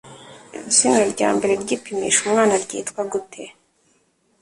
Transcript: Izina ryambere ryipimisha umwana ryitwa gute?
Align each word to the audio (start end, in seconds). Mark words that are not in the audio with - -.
Izina 0.69 1.01
ryambere 1.13 1.53
ryipimisha 1.63 2.19
umwana 2.25 2.53
ryitwa 2.63 3.01
gute? 3.11 3.43